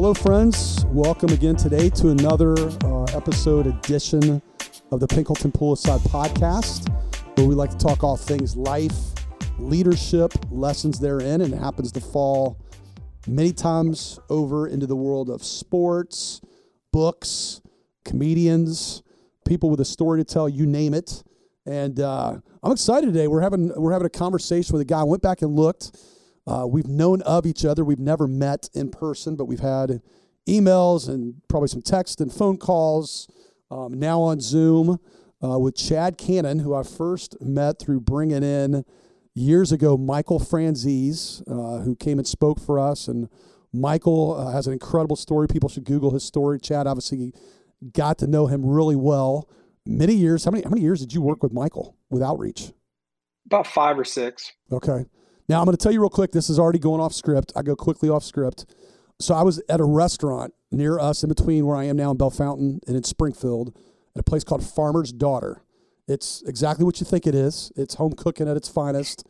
[0.00, 0.86] Hello, friends.
[0.86, 2.54] Welcome again today to another
[2.86, 4.40] uh, episode edition
[4.90, 6.88] of the Pinkleton Pull Aside podcast,
[7.36, 8.94] where we like to talk all things life,
[9.58, 12.58] leadership, lessons therein, and it happens to fall
[13.26, 16.40] many times over into the world of sports,
[16.94, 17.60] books,
[18.06, 19.02] comedians,
[19.44, 20.48] people with a story to tell.
[20.48, 21.22] You name it.
[21.66, 23.28] And uh, I'm excited today.
[23.28, 25.00] We're having we're having a conversation with a guy.
[25.00, 25.94] I went back and looked
[26.46, 27.84] uh, we've known of each other.
[27.84, 30.00] We've never met in person, but we've had
[30.48, 33.28] emails and probably some text and phone calls.
[33.70, 34.98] Um, now on Zoom
[35.42, 38.84] uh, with Chad Cannon, who I first met through bringing in
[39.34, 43.06] years ago Michael Franzese, uh, who came and spoke for us.
[43.06, 43.28] And
[43.72, 45.46] Michael uh, has an incredible story.
[45.46, 46.58] People should Google his story.
[46.58, 47.32] Chad obviously
[47.92, 49.48] got to know him really well.
[49.86, 50.44] Many years.
[50.44, 50.62] How many?
[50.62, 52.72] How many years did you work with Michael with Outreach?
[53.46, 54.52] About five or six.
[54.70, 55.06] Okay.
[55.50, 56.30] Now, I'm going to tell you real quick.
[56.30, 57.52] This is already going off script.
[57.56, 58.66] I go quickly off script.
[59.18, 62.16] So, I was at a restaurant near us, in between where I am now in
[62.16, 63.76] Bellefontaine and in Springfield,
[64.14, 65.64] at a place called Farmer's Daughter.
[66.06, 67.72] It's exactly what you think it is.
[67.74, 69.26] It's home cooking at its finest,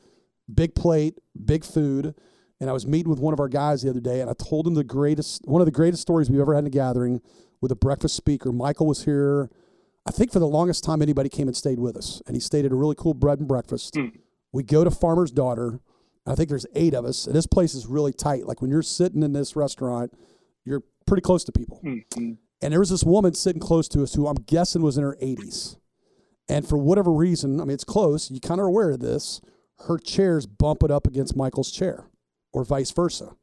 [0.52, 2.14] big plate, big food.
[2.60, 4.66] And I was meeting with one of our guys the other day, and I told
[4.66, 7.22] him the greatest, one of the greatest stories we've ever had in a gathering
[7.62, 8.52] with a breakfast speaker.
[8.52, 9.48] Michael was here,
[10.04, 12.20] I think, for the longest time anybody came and stayed with us.
[12.26, 13.94] And he stayed at a really cool bread and breakfast.
[13.94, 14.18] Mm.
[14.52, 15.80] We go to Farmer's Daughter
[16.26, 17.26] I think there's eight of us.
[17.26, 18.46] And this place is really tight.
[18.46, 20.12] Like when you're sitting in this restaurant,
[20.64, 21.80] you're pretty close to people.
[21.84, 22.32] Mm-hmm.
[22.62, 25.16] And there was this woman sitting close to us who I'm guessing was in her
[25.22, 25.76] 80s.
[26.48, 28.30] And for whatever reason, I mean, it's close.
[28.30, 29.40] You kind of are aware of this.
[29.86, 32.06] Her chair's bumping up against Michael's chair,
[32.52, 33.36] or vice versa.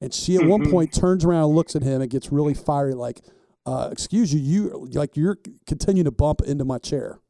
[0.00, 0.50] And she at mm-hmm.
[0.50, 3.20] one point turns around and looks at him and gets really fiery, like,
[3.66, 7.20] uh, "Excuse you, you like you're continuing to bump into my chair."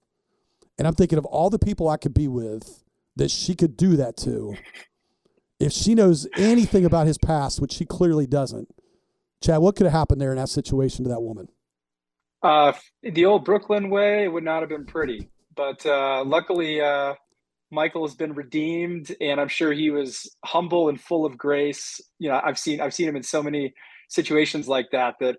[0.79, 2.85] And I'm thinking of all the people I could be with
[3.17, 4.55] that she could do that to
[5.63, 8.69] if she knows anything about his past, which she clearly doesn't,
[9.43, 11.49] Chad, what could have happened there in that situation to that woman?
[12.43, 17.15] Uh, the old Brooklyn way would not have been pretty, but uh, luckily, uh,
[17.71, 22.01] Michael has been redeemed, and I'm sure he was humble and full of grace.
[22.19, 23.75] You know, I've seen I've seen him in so many
[24.09, 25.39] situations like that that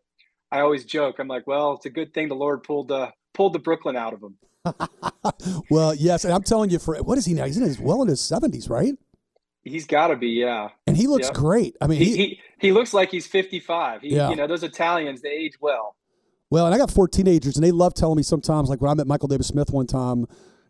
[0.52, 1.18] I always joke.
[1.20, 4.14] I'm like, well, it's a good thing the Lord pulled the pulled the Brooklyn out
[4.14, 4.38] of him.
[5.70, 7.46] well, yes, and I'm telling you, for what is he now?
[7.46, 8.94] He's in his well in his 70s, right?
[9.64, 10.70] He's got to be, yeah.
[10.88, 11.76] And he looks great.
[11.80, 14.02] I mean, he, he, he looks like he's 55.
[14.02, 14.30] He, yeah.
[14.30, 15.96] You know, those Italians, they age well.
[16.50, 18.94] Well, and I got four teenagers, and they love telling me sometimes, like when I
[18.94, 20.28] met Michael David Smith one time,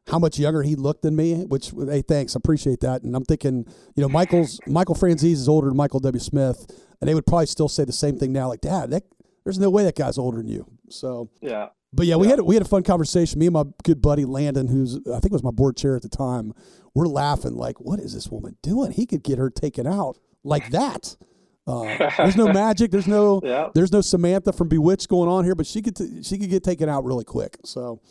[0.07, 1.45] how much younger he looked than me.
[1.45, 3.03] Which, hey, thanks, I appreciate that.
[3.03, 3.65] And I'm thinking,
[3.95, 6.19] you know, Michael's Michael Franzese is older than Michael W.
[6.19, 6.65] Smith,
[7.01, 9.03] and they would probably still say the same thing now, like, Dad, that,
[9.43, 10.65] there's no way that guy's older than you.
[10.89, 11.69] So yeah.
[11.93, 12.31] But yeah, we yeah.
[12.31, 13.39] had we had a fun conversation.
[13.39, 16.09] Me and my good buddy Landon, who's I think was my board chair at the
[16.09, 16.53] time,
[16.93, 18.91] we're laughing like, "What is this woman doing?
[18.91, 21.15] He could get her taken out like that."
[21.65, 22.91] Uh, there's no magic.
[22.91, 23.69] There's no yeah.
[23.73, 26.61] there's no Samantha from Bewitched going on here, but she could t- she could get
[26.61, 27.55] taken out really quick.
[27.63, 28.01] So,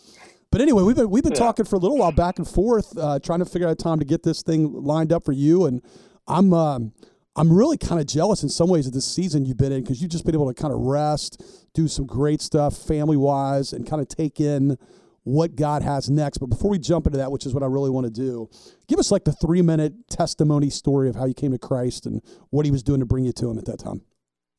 [0.50, 1.38] but anyway, we've been we've been yeah.
[1.38, 4.06] talking for a little while back and forth, uh, trying to figure out time to
[4.06, 5.66] get this thing lined up for you.
[5.66, 5.82] And
[6.26, 6.94] I'm um,
[7.34, 10.02] I'm really kind of jealous in some ways of this season you've been in because
[10.02, 13.88] you've just been able to kind of rest, do some great stuff family wise, and
[13.88, 14.76] kind of take in
[15.24, 16.38] what God has next.
[16.38, 18.50] But before we jump into that, which is what I really want to do,
[18.86, 22.20] give us like the three minute testimony story of how you came to Christ and
[22.50, 24.02] what He was doing to bring you to Him at that time.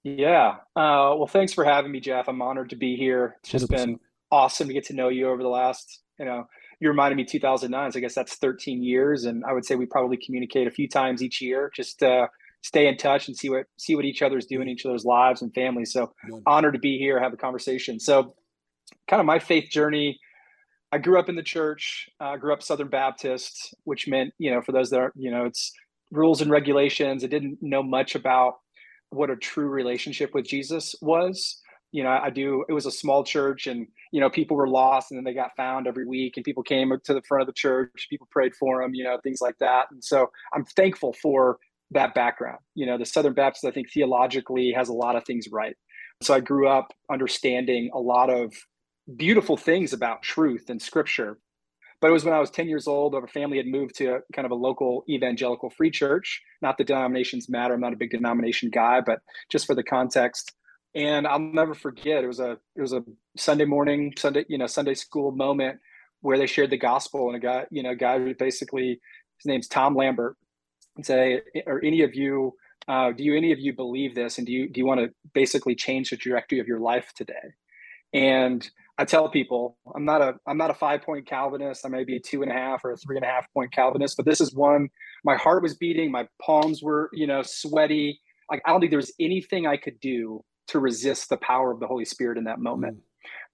[0.04, 0.56] Yeah.
[0.76, 2.28] Uh, well, thanks for having me, Jeff.
[2.28, 3.38] I'm honored to be here.
[3.42, 3.70] It's just 100%.
[3.70, 4.00] been
[4.32, 6.48] awesome to get to know you over the last, you know,
[6.80, 7.92] you reminded me 2009.
[7.92, 9.24] So I guess that's 13 years.
[9.26, 12.28] And I would say we probably communicate a few times each year, just uh,
[12.64, 15.54] stay in touch and see what see what each other's doing, each other's lives and
[15.54, 15.94] families.
[15.94, 16.14] So
[16.48, 18.00] honored to be here, have a conversation.
[18.00, 18.34] So
[19.08, 20.20] kind of my faith journey.
[20.92, 22.08] I grew up in the church.
[22.20, 25.30] I uh, grew up Southern Baptist, which meant you know for those that are you
[25.30, 25.72] know it's
[26.12, 27.24] rules and regulations.
[27.24, 28.56] I didn't know much about
[29.10, 31.60] what a true relationship with Jesus was.
[31.92, 32.66] You know, I do.
[32.70, 35.56] It was a small church, and you know, people were lost, and then they got
[35.56, 38.08] found every week, and people came to the front of the church.
[38.10, 39.88] People prayed for them, you know, things like that.
[39.92, 41.58] And so, I'm thankful for
[41.94, 42.60] that background.
[42.76, 45.76] You know, the Southern Baptist, I think theologically has a lot of things right.
[46.22, 48.54] So I grew up understanding a lot of
[49.18, 51.38] beautiful things about truth and scripture.
[52.02, 53.16] but it was when I was 10 years old.
[53.16, 56.42] Our family had moved to kind of a local evangelical free church.
[56.62, 57.74] Not that denominations matter.
[57.74, 59.20] I'm not a big denomination guy, but
[59.50, 60.54] just for the context.
[60.96, 62.24] And I'll never forget.
[62.24, 63.04] It was a it was a
[63.38, 65.80] Sunday morning, Sunday you know Sunday school moment
[66.22, 69.00] where they shared the gospel, and a guy you know a guy who basically
[69.40, 70.36] his name's Tom Lambert,
[70.96, 72.56] and say, "Are any of you
[72.88, 75.10] uh, do you any of you believe this, and do you do you want to
[75.34, 77.54] basically change the trajectory of your life today?"
[78.14, 81.86] And I tell people I'm not a I'm not a five point Calvinist.
[81.86, 83.72] I may be a two and a half or a three and a half point
[83.72, 84.90] Calvinist, but this is one.
[85.24, 86.12] My heart was beating.
[86.12, 88.20] My palms were you know sweaty.
[88.52, 91.80] Like I don't think there was anything I could do to resist the power of
[91.80, 92.98] the Holy Spirit in that moment.
[92.98, 93.02] Mm.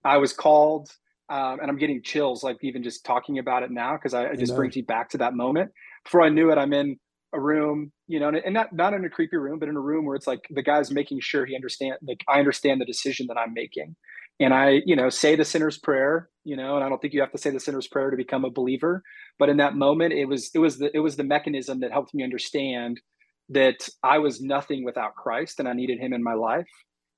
[0.03, 0.89] I was called,
[1.29, 4.39] um, and I'm getting chills like even just talking about it now because I, it
[4.39, 5.71] just brings me back to that moment.
[6.03, 6.97] Before I knew it, I'm in
[7.33, 10.05] a room, you know, and not not in a creepy room, but in a room
[10.05, 13.37] where it's like the guy's making sure he understand, like I understand the decision that
[13.37, 13.95] I'm making
[14.39, 17.19] and I, you know, say the sinner's prayer, you know, and I don't think you
[17.19, 19.03] have to say the sinner's prayer to become a believer,
[19.37, 22.13] but in that moment, it was it was the it was the mechanism that helped
[22.13, 23.01] me understand
[23.49, 26.69] that I was nothing without Christ and I needed Him in my life,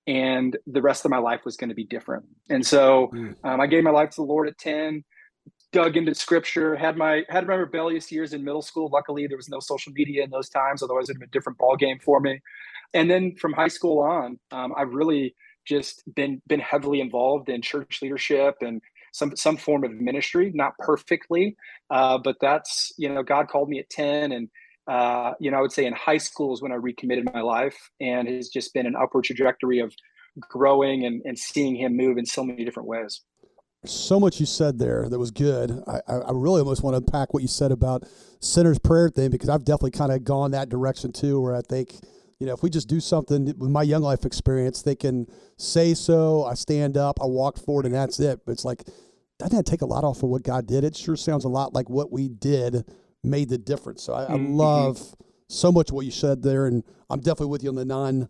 [0.08, 2.26] and the rest of my life was going to be different.
[2.50, 3.36] And so mm.
[3.44, 5.04] um, I gave my life to the Lord at ten,
[5.72, 8.90] dug into Scripture, had my had my rebellious years in middle school.
[8.92, 11.76] Luckily, there was no social media in those times, otherwise it'd been a different ball
[11.76, 12.42] game for me.
[12.94, 15.36] And then from high school on, um, I really
[15.66, 18.82] just been been heavily involved in church leadership and
[19.14, 21.56] some some form of ministry not perfectly
[21.90, 24.50] uh, but that's you know god called me at 10 and
[24.88, 27.92] uh, you know i would say in high school is when i recommitted my life
[28.00, 29.94] and has just been an upward trajectory of
[30.40, 33.22] growing and, and seeing him move in so many different ways
[33.86, 35.84] so much you said there that was good.
[35.88, 38.04] I, I really almost want to unpack what you said about
[38.40, 41.96] sinner's prayer thing because I've definitely kind of gone that direction too, where I think
[42.42, 45.94] you know, if we just do something with my young life experience, they can say
[45.94, 46.44] so.
[46.44, 48.40] I stand up, I walk forward, and that's it.
[48.44, 48.84] But it's like,
[49.38, 50.84] doesn't that take a lot off of what God did?
[50.84, 52.84] It sure sounds a lot like what we did
[53.24, 54.02] made the difference.
[54.02, 54.54] So I, I mm-hmm.
[54.54, 55.16] love
[55.50, 58.28] so much what you said there, and I'm definitely with you on the non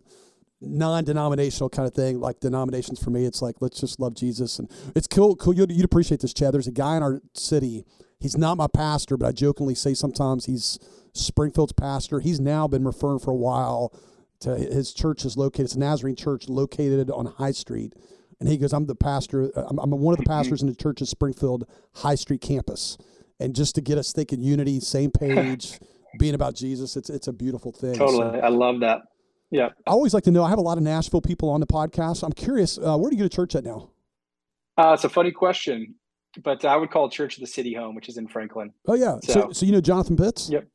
[0.62, 4.70] non-denominational kind of thing like denominations for me it's like let's just love jesus and
[4.94, 7.84] it's cool cool you'd, you'd appreciate this chad there's a guy in our city
[8.20, 10.78] he's not my pastor but i jokingly say sometimes he's
[11.14, 12.20] Springfield's pastor.
[12.20, 13.92] He's now been referring for a while
[14.40, 15.66] to his church is located.
[15.66, 17.94] It's a Nazarene church located on High Street.
[18.40, 19.52] And he goes, I'm the pastor.
[19.56, 22.98] I'm, I'm one of the pastors in the church at Springfield High Street campus.
[23.38, 25.78] And just to get us thinking unity, same page,
[26.18, 27.94] being about Jesus, it's it's a beautiful thing.
[27.94, 28.40] Totally.
[28.40, 29.02] So, I love that.
[29.52, 29.68] Yeah.
[29.86, 30.42] I always like to know.
[30.42, 32.24] I have a lot of Nashville people on the podcast.
[32.24, 33.90] I'm curious, uh, where do you go to church at now?
[34.78, 35.94] Uh, it's a funny question,
[36.42, 38.72] but I would call Church of the City home, which is in Franklin.
[38.88, 39.18] Oh yeah.
[39.22, 40.48] So, so, so you know Jonathan Pitts?
[40.48, 40.66] Yep.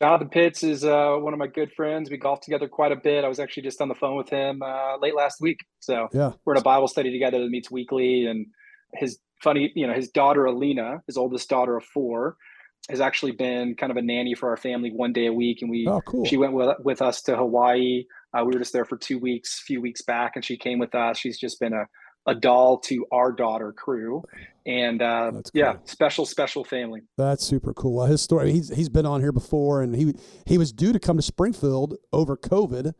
[0.00, 2.10] Jonathan Pitts is uh, one of my good friends.
[2.10, 3.24] We golf together quite a bit.
[3.24, 5.60] I was actually just on the phone with him uh, late last week.
[5.78, 6.32] So yeah.
[6.44, 8.26] we're in a Bible study together that meets weekly.
[8.26, 8.46] And
[8.94, 12.36] his funny, you know, his daughter Alina, his oldest daughter of four,
[12.90, 15.62] has actually been kind of a nanny for our family one day a week.
[15.62, 16.24] And we, oh, cool.
[16.24, 18.04] she went with, with us to Hawaii.
[18.32, 20.78] Uh, we were just there for two weeks, a few weeks back, and she came
[20.78, 21.18] with us.
[21.18, 21.86] She's just been a
[22.26, 24.22] a doll to our daughter crew
[24.66, 25.42] and uh, cool.
[25.52, 29.32] yeah special special family that's super cool well, his story he's, he's been on here
[29.32, 30.14] before and he
[30.46, 32.92] he was due to come to springfield over covid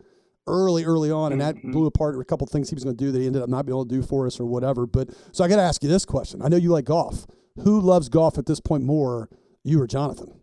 [0.46, 1.70] early early on and that mm-hmm.
[1.70, 3.64] blew apart a couple things he was going to do that he ended up not
[3.64, 5.88] being able to do for us or whatever but so i got to ask you
[5.88, 7.26] this question i know you like golf
[7.62, 9.30] who loves golf at this point more
[9.64, 10.40] you or jonathan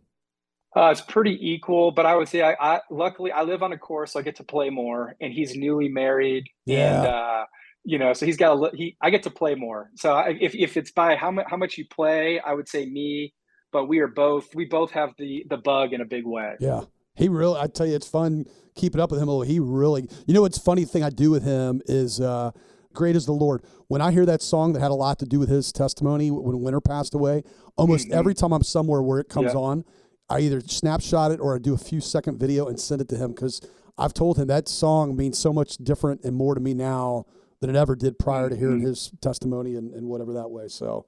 [0.73, 3.77] uh, it's pretty equal, but I would say I, I, luckily I live on a
[3.77, 5.15] course, so I get to play more.
[5.19, 6.98] And he's newly married, yeah.
[6.98, 7.45] and uh,
[7.84, 8.95] you know, so he's got a he.
[9.01, 9.89] I get to play more.
[9.95, 12.86] So I, if if it's by how much how much you play, I would say
[12.86, 13.34] me.
[13.74, 16.55] But we are both we both have the the bug in a big way.
[16.62, 16.81] Yeah,
[17.15, 17.60] he really.
[17.60, 18.45] I tell you, it's fun
[18.75, 19.27] keeping up with him.
[19.27, 19.41] A little.
[19.41, 20.07] He really.
[20.25, 22.22] You know, what's funny thing I do with him is.
[22.22, 22.51] uh
[22.93, 23.63] Great is the Lord.
[23.88, 26.62] When I hear that song that had a lot to do with his testimony when
[26.62, 27.43] Winter passed away,
[27.75, 28.17] almost mm-hmm.
[28.17, 29.60] every time I'm somewhere where it comes yeah.
[29.60, 29.86] on,
[30.29, 33.17] I either snapshot it or I do a few second video and send it to
[33.17, 33.62] him because
[33.98, 37.25] I've told him that song means so much different and more to me now
[37.60, 38.88] than it ever did prior to hearing mm-hmm.
[38.88, 40.67] his testimony and, and whatever that way.
[40.67, 41.05] So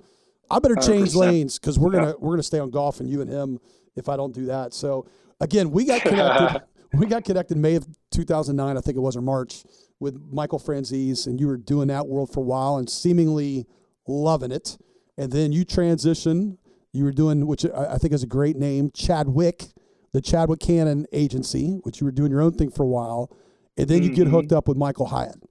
[0.52, 1.16] I better change 100%.
[1.16, 3.60] lanes because we're gonna we're gonna stay on golf and you and him
[3.96, 4.74] if I don't do that.
[4.74, 5.08] So
[5.40, 6.62] again, we got connected.
[6.94, 9.64] we got connected May of 2009, I think it was, or March,
[10.04, 13.66] with Michael Franzese, and you were doing that world for a while and seemingly
[14.08, 14.78] loving it.
[15.18, 16.60] And then you transition.
[16.92, 19.66] You were doing, which I think is a great name, Chadwick,
[20.12, 23.36] the Chadwick Cannon Agency, which you were doing your own thing for a while.
[23.78, 24.24] And then you mm-hmm.
[24.24, 25.42] get hooked up with Michael Hyatt.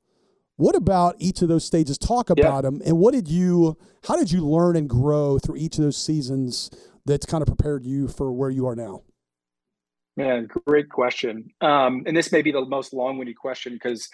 [0.57, 1.99] What about each of those stages?
[1.99, 2.61] Talk about yeah.
[2.61, 3.77] them, and what did you?
[4.07, 6.71] How did you learn and grow through each of those seasons?
[7.05, 9.03] That's kind of prepared you for where you are now.
[10.17, 11.49] Man, great question.
[11.61, 14.09] Um, and this may be the most long-winded question because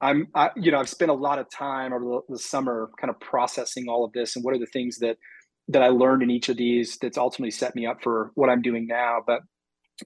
[0.00, 3.10] I'm, I, you know, I've spent a lot of time over the, the, summer kind
[3.10, 5.18] of processing all of this and what are the things that
[5.68, 8.62] that I learned in each of these that's ultimately set me up for what I'm
[8.62, 9.22] doing now.
[9.24, 9.42] But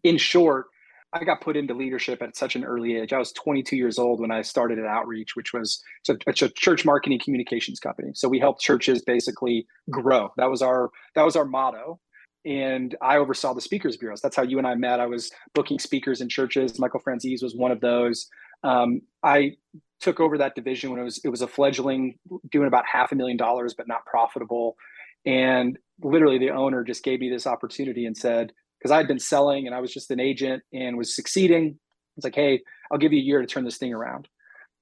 [0.04, 0.66] in short,
[1.12, 3.12] I got put into leadership at such an early age.
[3.12, 6.42] I was 22 years old when I started at Outreach, which was it's a, it's
[6.42, 8.10] a, church marketing communications company.
[8.14, 10.30] So we helped churches basically grow.
[10.36, 12.00] That was our that was our motto.
[12.46, 14.20] And I oversaw the speakers bureaus.
[14.20, 15.00] That's how you and I met.
[15.00, 16.78] I was booking speakers in churches.
[16.78, 18.28] Michael Franzese was one of those.
[18.62, 19.52] Um, I
[20.00, 22.18] took over that division when it was it was a fledgling,
[22.50, 24.76] doing about half a million dollars, but not profitable.
[25.24, 29.18] And literally, the owner just gave me this opportunity and said, because I had been
[29.18, 31.78] selling and I was just an agent and was succeeding.
[32.16, 34.28] It's like, hey, I'll give you a year to turn this thing around.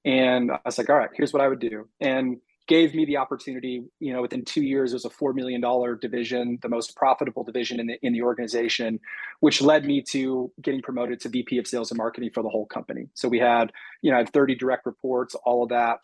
[0.05, 1.89] And I was like, all right, here's what I would do.
[2.01, 5.61] And gave me the opportunity, you know, within two years, it was a $4 million
[6.01, 9.01] division, the most profitable division in the, in the organization,
[9.41, 12.67] which led me to getting promoted to VP of sales and marketing for the whole
[12.67, 13.09] company.
[13.15, 15.99] So we had, you know, I had 30 direct reports, all of that.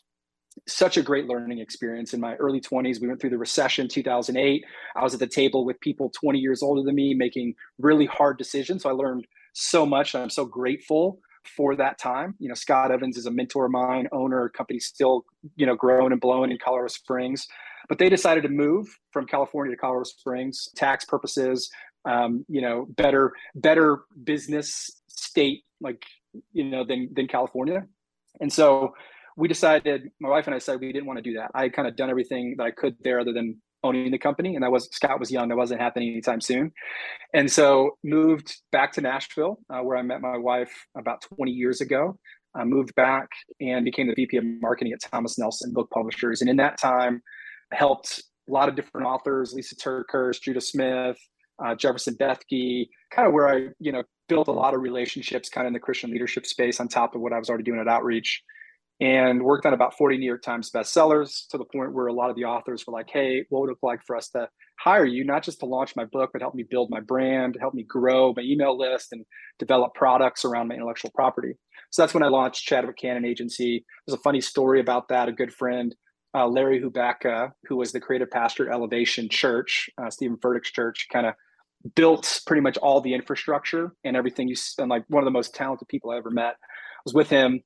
[0.66, 2.12] Such a great learning experience.
[2.12, 4.64] In my early 20s we went through the recession 2008
[4.96, 8.36] i was at the table with people 20 years older than me making really hard
[8.36, 8.82] decisions.
[8.82, 12.35] So i learned so much i'm so grateful for that time.
[12.38, 15.25] You know scott evans is a mentor of mine owner company still
[15.56, 17.47] you know growing and blowing in colorado springs.
[17.88, 21.70] But they decided to move from california to colorado springs tax purposes
[22.04, 26.04] um, you know better better business state like
[26.52, 27.87] you know than than california.
[28.40, 28.94] And so
[29.37, 31.50] we decided, my wife and I said we didn't want to do that.
[31.54, 34.54] I had kind of done everything that I could there other than owning the company.
[34.54, 35.49] And that was Scott was young.
[35.49, 36.72] That wasn't happening anytime soon.
[37.34, 41.80] And so moved back to Nashville, uh, where I met my wife about 20 years
[41.80, 42.18] ago.
[42.54, 43.28] I moved back
[43.60, 46.40] and became the VP of marketing at Thomas Nelson Book Publishers.
[46.40, 47.22] And in that time,
[47.72, 51.16] helped a lot of different authors, Lisa TerKeurst, Judah Smith,
[51.64, 55.66] uh, Jefferson Bethke, kind of where I, you know, built a lot of relationships kind
[55.66, 57.88] of in the Christian leadership space on top of what I was already doing at
[57.88, 58.42] Outreach
[59.00, 62.28] and worked on about 40 New York Times bestsellers to the point where a lot
[62.28, 65.07] of the authors were like, hey, what would it look like for us to hire
[65.07, 67.83] you, not just to launch my book, but help me build my brand, help me
[67.83, 69.25] grow my email list and
[69.59, 71.54] develop products around my intellectual property.
[71.90, 73.85] So that's when I launched Chadwick Cannon Agency.
[74.07, 75.28] There's a funny story about that.
[75.28, 75.95] A good friend,
[76.35, 81.09] uh, Larry Hubatka, who was the creative pastor at Elevation Church, uh, Steven Furtick's church,
[81.12, 81.35] kind of
[81.95, 85.54] built pretty much all the infrastructure and everything you and like one of the most
[85.54, 87.62] talented people I ever met I was with him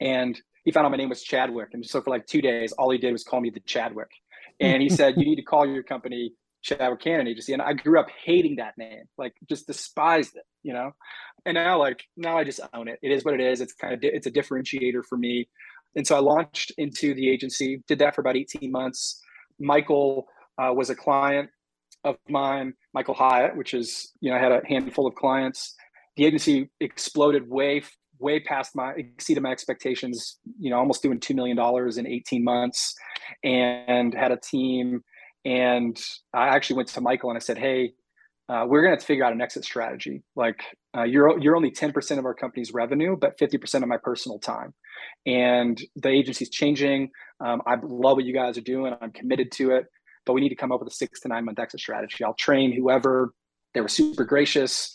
[0.00, 1.68] and he found out my name was Chadwick.
[1.72, 4.10] And so for like two days, all he did was call me the Chadwick.
[4.60, 7.52] And he said, You need to call your company Chadwick Cannon Agency.
[7.52, 10.92] And I grew up hating that name, like just despised it, you know?
[11.44, 12.98] And now, like, now I just own it.
[13.02, 13.60] It is what it is.
[13.60, 15.48] It's kind of, it's a differentiator for me.
[15.96, 19.20] And so I launched into the agency, did that for about 18 months.
[19.58, 20.28] Michael
[20.58, 21.50] uh, was a client
[22.04, 25.74] of mine, Michael Hyatt, which is, you know, I had a handful of clients.
[26.16, 27.82] The agency exploded way
[28.22, 31.58] way past my exceeded my expectations you know almost doing $2 million
[31.98, 32.94] in 18 months
[33.44, 35.02] and had a team.
[35.44, 36.00] And
[36.32, 37.94] i actually went to michael and i said hey
[38.48, 40.20] uh, we're going to have to figure out an exit strategy.
[40.36, 40.60] Like
[40.94, 44.74] uh, you're you're only 10% of our company's revenue but 50% of my personal time.
[45.24, 47.10] And the agency's changing.
[47.40, 48.94] Um, i love what you guys are doing.
[49.00, 49.86] I'm committed to it
[50.26, 52.24] but we need to come up with a six to nine month exit strategy.
[52.24, 53.32] I'll train whoever.
[53.74, 54.94] They were super gracious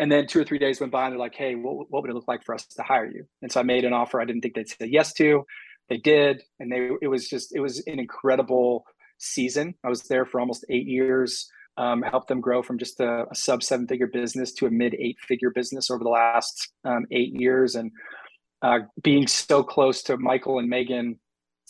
[0.00, 2.10] and then two or three days went by and they're like, hey, what, what would
[2.10, 3.26] it look like for us to hire you?
[3.42, 5.44] And so I made an offer I didn't think they'd say yes to.
[5.90, 6.42] They did.
[6.58, 8.84] And they it was just, it was an incredible
[9.18, 9.74] season.
[9.84, 13.34] I was there for almost eight years, um, helped them grow from just a, a
[13.34, 17.34] sub seven figure business to a mid eight figure business over the last um, eight
[17.34, 17.74] years.
[17.74, 17.92] And
[18.62, 21.20] uh, being so close to Michael and Megan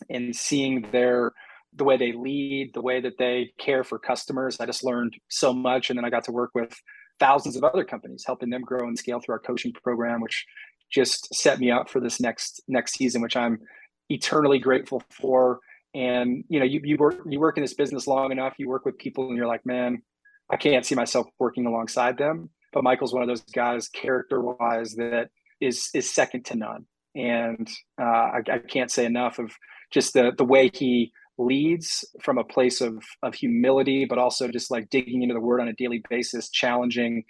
[0.09, 1.33] and seeing their,
[1.75, 5.53] the way they lead, the way that they care for customers, I just learned so
[5.53, 5.91] much.
[5.91, 6.73] And then I got to work with
[7.21, 10.47] thousands of other companies, helping them grow and scale through our coaching program, which
[10.91, 13.61] just set me up for this next next season, which I'm
[14.09, 15.61] eternally grateful for.
[15.95, 18.85] And you know, you you work you work in this business long enough, you work
[18.85, 20.03] with people, and you're like, man,
[20.51, 22.51] I can't see myself working alongside them.
[22.73, 25.29] But Michael's one of those guys, character wise, that
[25.61, 26.87] is is second to none.
[27.15, 27.69] And
[28.01, 29.53] uh, I, I can't say enough of
[29.91, 34.71] just the the way he leads from a place of of humility, but also just
[34.71, 37.25] like digging into the word on a daily basis, challenging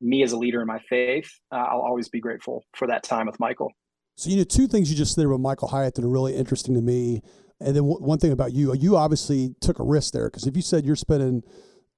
[0.00, 1.30] me as a leader in my faith.
[1.52, 3.72] Uh, I'll always be grateful for that time with Michael.
[4.16, 6.74] So you know, two things you just said about Michael Hyatt that are really interesting
[6.74, 7.22] to me,
[7.60, 10.56] and then w- one thing about you, you obviously took a risk there because if
[10.56, 11.42] you said you're spending,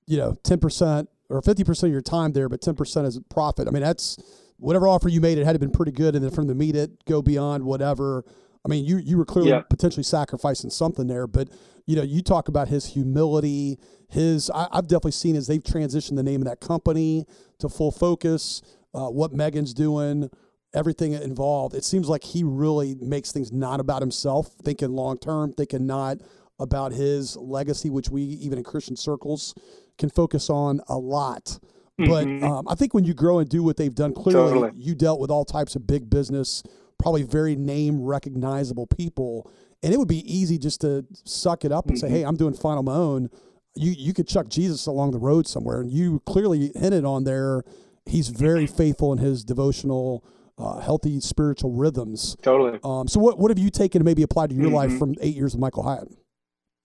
[0.06, 3.20] you know, ten percent or fifty percent of your time there, but ten percent is
[3.30, 4.16] profit, I mean that's
[4.56, 6.74] whatever offer you made, it had to been pretty good, and then from the meet
[6.74, 8.24] it, go beyond whatever
[8.68, 9.62] I mean, you you were clearly yeah.
[9.62, 11.48] potentially sacrificing something there, but
[11.86, 16.16] you know, you talk about his humility, his I, have definitely seen as they've transitioned
[16.16, 17.24] the name of that company
[17.60, 18.60] to full focus,
[18.94, 20.28] uh, what Megan's doing,
[20.74, 21.74] everything involved.
[21.74, 26.18] It seems like he really makes things not about himself, thinking long term, thinking not
[26.60, 29.54] about his legacy, which we even in Christian circles
[29.96, 31.58] can focus on a lot.
[31.96, 32.42] But Mhm.
[32.42, 34.70] um, I think when you grow and do what they've done, clearly Totally.
[34.74, 36.62] you dealt with all types of big business,
[36.98, 39.50] probably very name recognizable people,
[39.82, 42.10] and it would be easy just to suck it up and say, Mhm.
[42.10, 43.30] "Hey, I'm doing fine on my own."
[43.74, 47.64] You you could chuck Jesus along the road somewhere, and you clearly hinted on there.
[48.06, 50.24] He's very faithful in his devotional,
[50.56, 52.36] uh, healthy spiritual rhythms.
[52.42, 52.80] totally.
[52.82, 54.98] Um, so what what have you taken and maybe applied to your life Mhm.
[54.98, 56.08] from eight years with Michael Hyatt?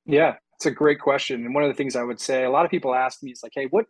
[0.06, 1.46] Yeah, it's a great question.
[1.46, 3.42] And one of the things I would say, a lot of people ask me, is
[3.42, 3.86] like, hey, what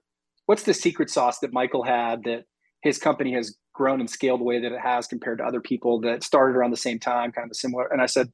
[0.46, 2.46] what's the secret sauce that Michael had that
[2.82, 6.00] his company has grown and scaled the way that it has compared to other people
[6.02, 7.88] that started around the same time, kind of similar?
[7.92, 8.32] And I said,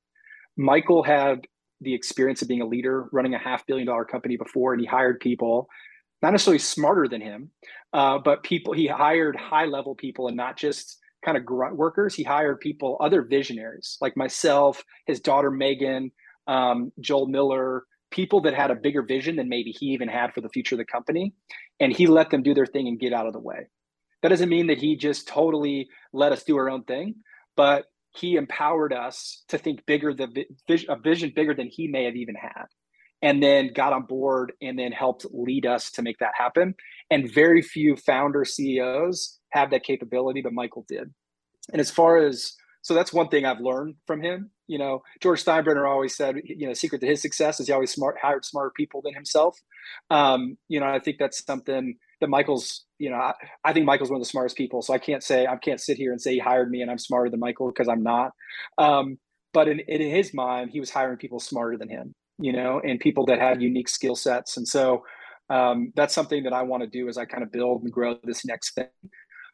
[0.57, 1.45] Michael had
[1.81, 4.87] the experience of being a leader, running a half billion dollar company before, and he
[4.87, 5.69] hired people,
[6.21, 7.51] not necessarily smarter than him,
[7.93, 12.15] uh, but people he hired high level people and not just kind of grunt workers.
[12.15, 16.11] He hired people, other visionaries like myself, his daughter Megan,
[16.47, 20.41] um, Joel Miller, people that had a bigger vision than maybe he even had for
[20.41, 21.33] the future of the company.
[21.79, 23.67] And he let them do their thing and get out of the way.
[24.21, 27.15] That doesn't mean that he just totally let us do our own thing,
[27.55, 32.05] but he empowered us to think bigger, the vision, a vision bigger than he may
[32.05, 32.65] have even had.
[33.21, 36.73] And then got on board and then helped lead us to make that happen.
[37.11, 41.13] And very few founder CEOs have that capability, but Michael did.
[41.71, 44.51] And as far as so that's one thing I've learned from him.
[44.67, 47.91] You know, George Steinbrenner always said, you know, secret to his success is he always
[47.91, 49.59] smart hired smarter people than himself.
[50.09, 54.11] Um, you know, I think that's something that Michael's, you know, I, I think Michael's
[54.11, 54.81] one of the smartest people.
[54.81, 56.99] So I can't say I can't sit here and say he hired me and I'm
[56.99, 58.31] smarter than Michael because I'm not.
[58.77, 59.17] Um,
[59.53, 62.99] but in, in his mind, he was hiring people smarter than him, you know, and
[62.99, 64.57] people that had unique skill sets.
[64.57, 65.03] And so
[65.49, 68.17] um, that's something that I want to do as I kind of build and grow
[68.23, 68.87] this next thing,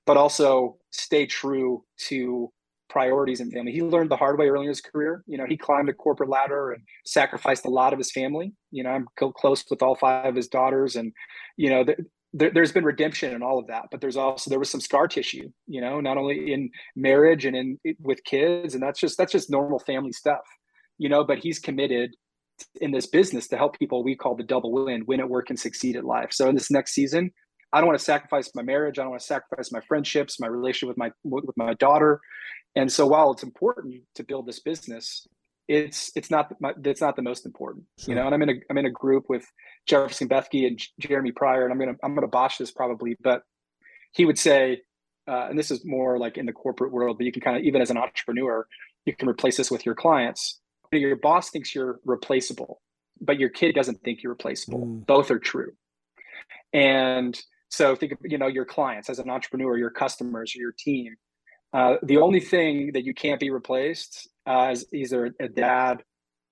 [0.05, 2.51] but also stay true to
[2.89, 3.71] priorities and family.
[3.71, 5.23] He learned the hard way early in his career.
[5.27, 8.53] You know, he climbed a corporate ladder and sacrificed a lot of his family.
[8.71, 11.11] You know, I'm close with all five of his daughters, and
[11.57, 11.85] you know,
[12.35, 13.85] there, there's been redemption in all of that.
[13.89, 15.49] But there's also there was some scar tissue.
[15.67, 19.49] You know, not only in marriage and in with kids, and that's just that's just
[19.49, 20.43] normal family stuff.
[20.97, 22.11] You know, but he's committed
[22.79, 25.59] in this business to help people we call the double win, win at work and
[25.59, 26.29] succeed at life.
[26.31, 27.31] So in this next season,
[27.73, 28.99] I don't want to sacrifice my marriage.
[28.99, 32.19] I don't want to sacrifice my friendships, my relationship with my with my daughter.
[32.75, 35.27] And so while it's important to build this business,
[35.67, 38.09] it's it's not my, it's not the most important, Sure.
[38.09, 38.25] you know.
[38.25, 39.45] And I'm in a I'm in a group with
[39.85, 43.43] Jefferson Bethke and J- Jeremy Pryor, and I'm gonna I'm gonna botch this probably, but
[44.11, 44.81] he would say,
[45.27, 47.63] uh, and this is more like in the corporate world, but you can kind of
[47.63, 48.67] even as an entrepreneur,
[49.05, 50.59] you can replace this with your clients.
[50.91, 52.81] Your boss thinks you're replaceable,
[53.19, 54.85] but your kid doesn't think you're replaceable.
[54.85, 55.05] Mm.
[55.05, 55.73] Both are true.
[56.73, 61.15] And so think of you know your clients as an entrepreneur, your customers, your team.
[61.73, 66.03] Uh, the only thing that you can't be replaced uh, is either a dad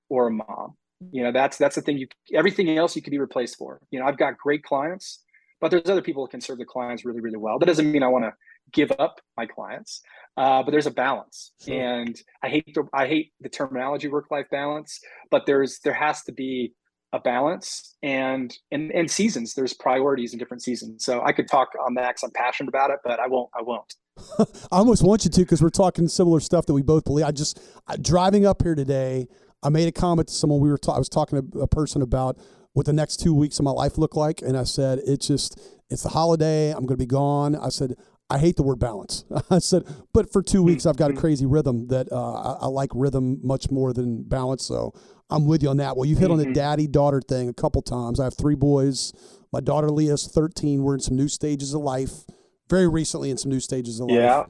[0.09, 0.75] or a mom.
[1.11, 1.97] You know that's that's the thing.
[1.97, 3.81] You everything else you can be replaced for.
[3.91, 5.19] You know I've got great clients,
[5.61, 7.59] but there's other people that can serve the clients really really well.
[7.59, 8.33] That doesn't mean I want to
[8.71, 10.01] give up my clients,
[10.37, 11.51] uh, but there's a balance.
[11.63, 11.73] Sure.
[11.75, 14.99] And I hate the I hate the terminology work life balance,
[15.31, 16.73] but there's there has to be
[17.13, 21.69] a balance and and and seasons there's priorities in different seasons so i could talk
[21.85, 23.93] on that because i'm passionate about it but i won't i won't
[24.39, 27.25] I almost want you to because we're talking similar stuff that we both believe.
[27.25, 29.27] I just I, driving up here today,
[29.63, 30.77] I made a comment to someone we were.
[30.77, 32.37] Ta- I was talking to a person about
[32.73, 35.59] what the next two weeks of my life look like, and I said it's just
[35.89, 36.71] it's the holiday.
[36.71, 37.55] I'm going to be gone.
[37.55, 37.93] I said
[38.29, 39.25] I hate the word balance.
[39.49, 42.67] I said, but for two weeks I've got a crazy rhythm that uh, I, I
[42.67, 44.65] like rhythm much more than balance.
[44.65, 44.93] So
[45.29, 45.95] I'm with you on that.
[45.95, 46.53] Well, you've hit on the Mhm.
[46.53, 48.19] daddy daughter thing a couple times.
[48.19, 49.13] I have three boys.
[49.51, 50.81] My daughter Leah's 13.
[50.83, 52.25] We're in some new stages of life.
[52.69, 54.15] Very recently in some new stages of life.
[54.17, 54.43] yeah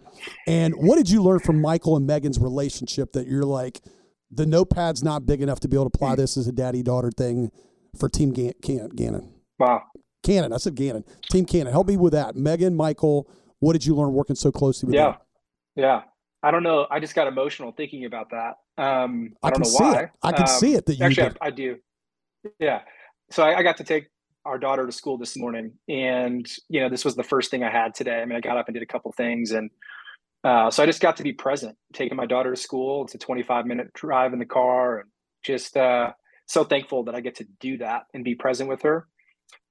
[0.47, 3.81] And what did you learn from Michael and Megan's relationship that you're like,
[4.35, 7.11] the notepad's not big enough to be able to apply this as a daddy daughter
[7.11, 7.51] thing
[7.99, 9.33] for Team Gan- Can- Gannon?
[9.59, 9.83] wow
[10.23, 10.53] Cannon.
[10.53, 11.03] I said Gannon.
[11.29, 11.71] Team Cannon.
[11.73, 12.35] Help me with that.
[12.35, 15.15] Megan, Michael, what did you learn working so closely with yeah them?
[15.75, 16.01] yeah
[16.43, 19.63] i don't know i just got emotional thinking about that um i, I don't can
[19.63, 20.09] know see why it.
[20.23, 21.29] I can Um, see it that you actually.
[21.41, 21.77] I, I do
[22.59, 22.81] yeah
[23.31, 24.07] so I, I got to take
[24.45, 27.71] our daughter to school this morning and you know this was the first thing i
[27.71, 29.69] had today i mean i got up and did a couple things and
[30.43, 33.03] uh, so i just got to be present taking my daughter to school.
[33.03, 35.09] It's a 25 minute drive in the car and
[35.43, 36.11] just uh,
[36.47, 39.07] so thankful that i get to do that and be present with her.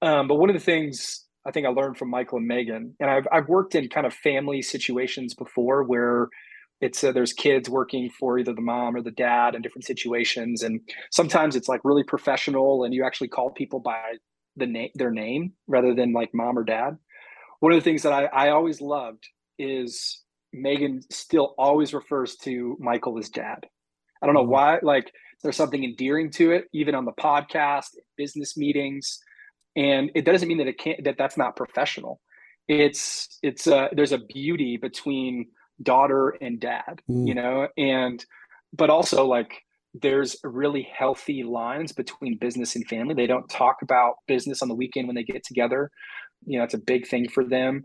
[0.00, 3.11] Um, but one of the things i think i learned from michael and megan and
[3.11, 6.28] i've, I've worked in kind of family situations before where
[6.82, 10.62] it's uh, there's kids working for either the mom or the dad in different situations.
[10.62, 10.80] And
[11.12, 14.16] sometimes it's like really professional and you actually call people by
[14.56, 16.98] the name their name rather than like mom or dad.
[17.61, 19.24] One of the things that I, I always loved
[19.58, 20.22] is
[20.53, 23.67] megan still always refers to michael as dad
[24.23, 24.51] I don't know mm-hmm.
[24.51, 24.79] why.
[24.83, 25.12] Like
[25.43, 29.19] there's something endearing to it, even on the podcast, business meetings,
[29.77, 32.21] and it doesn't mean that it can't that that's not professional.
[32.69, 35.47] It's it's uh, there's a beauty between
[35.83, 37.27] daughter and dad, mm.
[37.27, 38.25] you know, and
[38.73, 39.61] but also like
[39.95, 43.15] there's really healthy lines between business and family.
[43.15, 45.91] They don't talk about business on the weekend when they get together.
[46.47, 47.83] You know, it's a big thing for them.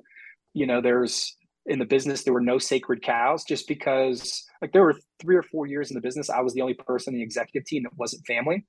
[0.54, 1.36] You know, there's
[1.68, 5.44] in the business there were no sacred cows just because like there were three or
[5.44, 7.96] four years in the business i was the only person in the executive team that
[7.98, 8.66] wasn't family.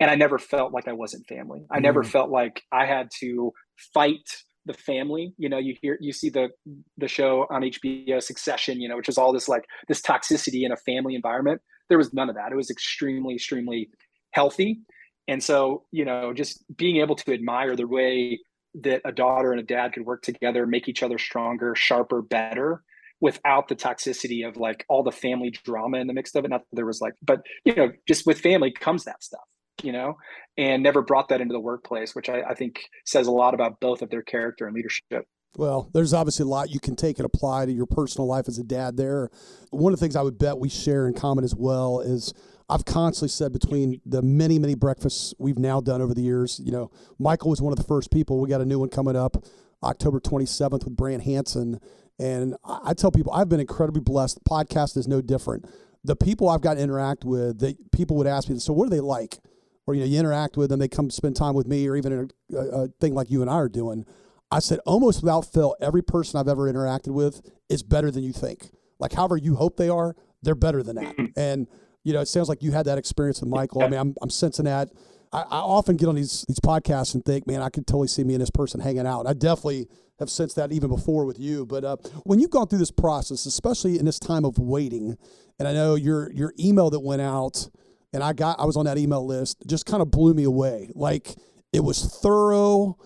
[0.00, 1.64] And i never felt like i wasn't family.
[1.70, 1.82] I mm.
[1.82, 3.52] never felt like i had to
[3.94, 4.28] fight
[4.66, 5.34] the family.
[5.38, 6.48] You know you hear you see the
[6.96, 10.72] the show on hbo succession you know which is all this like this toxicity in
[10.72, 11.60] a family environment.
[11.88, 12.50] There was none of that.
[12.50, 13.90] It was extremely extremely
[14.32, 14.80] healthy.
[15.28, 18.40] And so you know just being able to admire the way
[18.82, 22.82] that a daughter and a dad could work together, make each other stronger, sharper, better
[23.20, 26.48] without the toxicity of like all the family drama in the mix of it.
[26.48, 29.44] Not that there was like, but you know, just with family comes that stuff,
[29.82, 30.18] you know,
[30.58, 33.80] and never brought that into the workplace, which I, I think says a lot about
[33.80, 35.26] both of their character and leadership.
[35.56, 38.58] Well, there's obviously a lot you can take and apply to your personal life as
[38.58, 39.30] a dad there.
[39.70, 42.34] One of the things I would bet we share in common as well is
[42.68, 46.72] I've constantly said between the many, many breakfasts we've now done over the years, you
[46.72, 48.40] know, Michael was one of the first people.
[48.40, 49.44] We got a new one coming up
[49.82, 51.80] October 27th with Brant Hansen.
[52.18, 54.42] And I tell people I've been incredibly blessed.
[54.42, 55.66] The podcast is no different.
[56.04, 58.90] The people I've got to interact with, the people would ask me, so what are
[58.90, 59.38] they like?
[59.86, 62.30] Or you know, you interact with them, they come spend time with me, or even
[62.52, 64.06] a, a thing like you and I are doing.
[64.50, 68.32] I said almost without fail, every person I've ever interacted with is better than you
[68.32, 68.70] think.
[68.98, 71.14] Like however you hope they are, they're better than that.
[71.36, 71.66] And
[72.04, 73.82] you know, it sounds like you had that experience with Michael.
[73.82, 74.90] I mean, I'm, I'm sensing that.
[75.32, 78.22] I, I, often get on these these podcasts and think, man, I could totally see
[78.22, 79.26] me and this person hanging out.
[79.26, 79.88] I definitely
[80.20, 81.66] have sensed that even before with you.
[81.66, 85.16] But uh, when you've gone through this process, especially in this time of waiting,
[85.58, 87.68] and I know your your email that went out,
[88.12, 90.90] and I got I was on that email list, just kind of blew me away.
[90.94, 91.34] Like
[91.72, 92.98] it was thorough,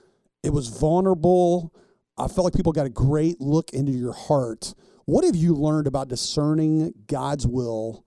[0.43, 1.73] it was vulnerable.
[2.19, 4.75] I felt like people got a great look into your heart.
[5.05, 8.05] What have you learned about discerning God's will?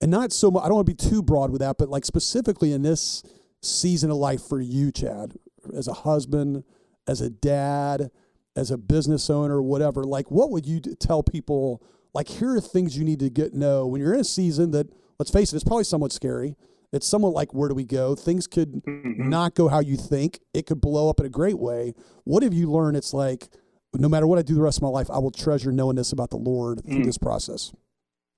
[0.00, 2.04] And not so much, I don't want to be too broad with that, but like
[2.04, 3.22] specifically in this
[3.62, 5.34] season of life for you, Chad,
[5.74, 6.64] as a husband,
[7.06, 8.10] as a dad,
[8.54, 11.82] as a business owner, whatever, like what would you tell people?
[12.14, 14.88] Like, here are things you need to get know when you're in a season that,
[15.18, 16.56] let's face it, it's probably somewhat scary.
[16.90, 18.14] It's somewhat like, where do we go?
[18.14, 19.28] Things could mm-hmm.
[19.28, 20.40] not go how you think.
[20.54, 21.92] It could blow up in a great way.
[22.24, 22.96] What have you learned?
[22.96, 23.48] It's like,
[23.92, 26.12] no matter what I do the rest of my life, I will treasure knowing this
[26.12, 26.92] about the Lord mm.
[26.92, 27.72] through this process.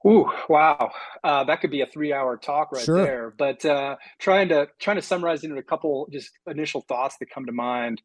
[0.06, 0.92] Ooh, wow,
[1.24, 3.02] uh, that could be a three-hour talk right sure.
[3.02, 3.34] there.
[3.36, 7.46] But uh, trying to trying to summarize into a couple just initial thoughts that come
[7.46, 8.00] to mind.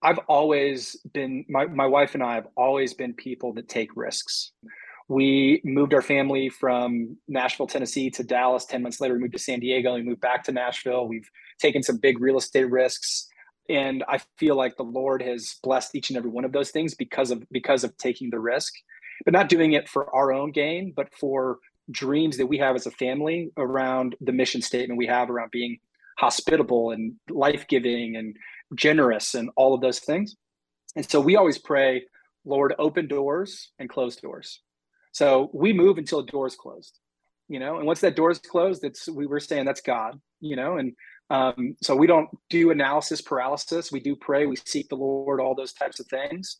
[0.00, 4.52] I've always been my my wife and I have always been people that take risks.
[5.08, 8.66] We moved our family from Nashville, Tennessee to Dallas.
[8.66, 9.94] 10 months later, we moved to San Diego.
[9.94, 11.08] We moved back to Nashville.
[11.08, 13.26] We've taken some big real estate risks.
[13.70, 16.94] And I feel like the Lord has blessed each and every one of those things
[16.94, 18.72] because of because of taking the risk
[19.24, 21.58] but not doing it for our own gain, but for
[21.90, 25.78] dreams that we have as a family around the mission statement we have around being
[26.18, 28.36] hospitable and life giving and
[28.74, 30.36] generous and all of those things.
[30.96, 32.04] And so we always pray,
[32.44, 34.60] Lord, open doors and close doors.
[35.12, 36.98] So we move until a door is closed,
[37.48, 40.56] you know, and once that door is closed, it's we were saying that's God, you
[40.56, 40.92] know, and
[41.30, 43.92] um, so we don't do analysis paralysis.
[43.92, 46.56] We do pray, we seek the Lord, all those types of things.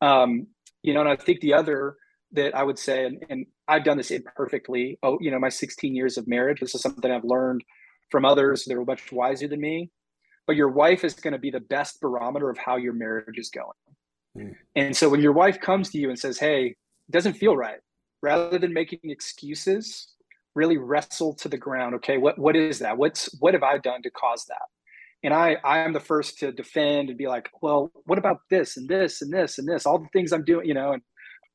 [0.00, 0.48] Um,
[0.82, 1.96] you know, and I think the other
[2.32, 4.98] that I would say, and, and I've done this imperfectly.
[5.02, 6.60] Oh, you know, my 16 years of marriage.
[6.60, 7.64] This is something I've learned
[8.10, 9.90] from others that are much wiser than me.
[10.46, 13.50] But your wife is going to be the best barometer of how your marriage is
[13.50, 13.66] going.
[14.36, 14.54] Mm.
[14.76, 17.80] And so when your wife comes to you and says, "Hey, it doesn't feel right,"
[18.22, 20.14] rather than making excuses,
[20.54, 21.96] really wrestle to the ground.
[21.96, 22.96] Okay, what what is that?
[22.96, 24.66] What's what have I done to cause that?
[25.26, 28.76] And I I am the first to defend and be like, well, what about this
[28.76, 31.02] and this and this and this, all the things I'm doing, you know, and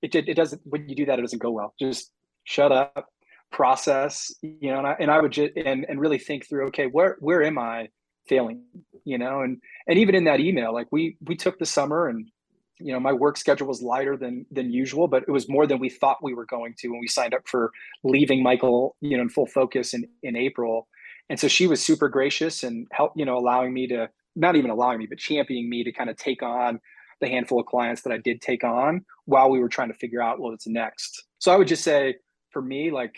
[0.01, 1.73] it it, doesn't when you do that, it doesn't go well.
[1.79, 2.11] Just
[2.43, 3.07] shut up,
[3.51, 6.87] process, you know, and I, and I would just and and really think through, okay,
[6.87, 7.87] where where am I
[8.27, 8.63] failing,
[9.05, 9.57] you know, and
[9.87, 12.29] and even in that email, like we we took the summer and
[12.77, 15.77] you know my work schedule was lighter than than usual but it was more than
[15.77, 17.71] we thought we were going to when we signed up for
[18.03, 20.87] leaving michael you know in full focus in in april
[21.31, 24.69] and so she was super gracious and help, you know, allowing me to not even
[24.69, 26.79] allowing me, but championing me to kind of take on
[27.21, 30.21] the handful of clients that I did take on while we were trying to figure
[30.21, 31.23] out what's next.
[31.39, 32.15] So I would just say
[32.49, 33.15] for me, like,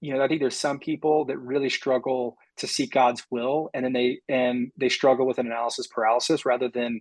[0.00, 3.84] you know, I think there's some people that really struggle to seek God's will and
[3.84, 7.00] then they and they struggle with an analysis paralysis rather than,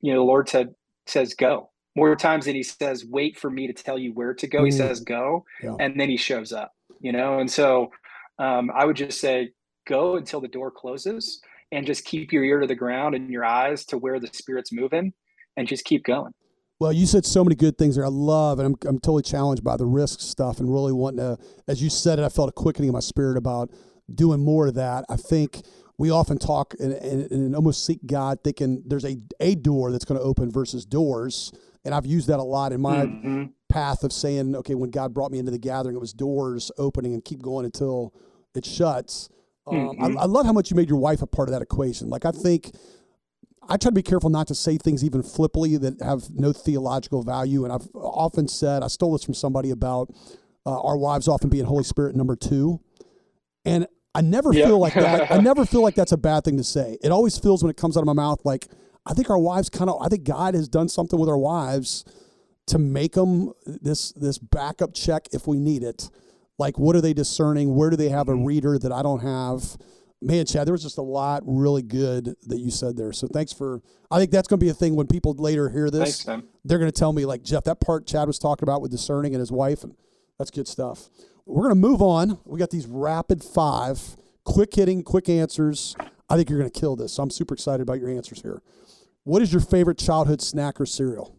[0.00, 0.74] you know, the Lord said
[1.06, 1.70] says go.
[1.94, 4.66] More times than he says, wait for me to tell you where to go, mm.
[4.66, 5.76] he says go, yeah.
[5.78, 7.38] and then he shows up, you know.
[7.38, 7.90] And so
[8.40, 9.52] Um, I would just say
[9.90, 11.40] go until the door closes
[11.72, 14.72] and just keep your ear to the ground and your eyes to where the spirit's
[14.72, 15.12] moving
[15.56, 16.32] and just keep going.
[16.78, 18.06] Well, you said so many good things there.
[18.06, 21.38] I love, and I'm, I'm totally challenged by the risk stuff and really wanting to,
[21.68, 23.70] as you said it, I felt a quickening in my spirit about
[24.12, 25.04] doing more of that.
[25.10, 25.60] I think
[25.98, 30.06] we often talk and, and, and almost seek God thinking there's a, a door that's
[30.06, 31.52] going to open versus doors.
[31.84, 33.44] And I've used that a lot in my mm-hmm.
[33.68, 37.12] path of saying, okay, when God brought me into the gathering, it was doors opening
[37.12, 38.14] and keep going until
[38.54, 39.28] it shuts.
[39.70, 40.18] Um, mm-hmm.
[40.18, 42.08] I, I love how much you made your wife a part of that equation.
[42.08, 42.72] Like, I think
[43.68, 47.22] I try to be careful not to say things even flippantly that have no theological
[47.22, 47.64] value.
[47.64, 50.12] And I've often said, I stole this from somebody about
[50.66, 52.80] uh, our wives often being Holy Spirit number two.
[53.64, 54.66] And I never yep.
[54.66, 55.30] feel like that.
[55.30, 56.98] I never feel like that's a bad thing to say.
[57.02, 58.66] It always feels when it comes out of my mouth like
[59.06, 60.00] I think our wives kind of.
[60.02, 62.04] I think God has done something with our wives
[62.66, 66.10] to make them this this backup check if we need it.
[66.60, 67.74] Like, what are they discerning?
[67.74, 68.44] Where do they have a mm-hmm.
[68.44, 69.76] reader that I don't have?
[70.22, 73.12] man, Chad, there was just a lot really good that you said there.
[73.12, 73.82] So thanks for.
[74.10, 76.22] I think that's going to be a thing when people later hear this.
[76.22, 78.90] Thanks, they're going to tell me like Jeff, that part Chad was talking about with
[78.90, 79.94] discerning and his wife, and
[80.38, 81.08] that's good stuff.
[81.46, 82.38] We're going to move on.
[82.44, 85.96] We got these rapid five, quick hitting, quick answers.
[86.28, 87.14] I think you're going to kill this.
[87.14, 88.62] So I'm super excited about your answers here.
[89.24, 91.36] What is your favorite childhood snack or cereal?